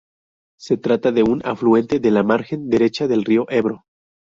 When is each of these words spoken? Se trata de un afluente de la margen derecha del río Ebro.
Se 0.59 0.77
trata 0.77 1.11
de 1.11 1.21
un 1.21 1.45
afluente 1.45 1.99
de 1.99 2.09
la 2.09 2.23
margen 2.23 2.69
derecha 2.71 3.07
del 3.07 3.23
río 3.23 3.45
Ebro. 3.51 3.85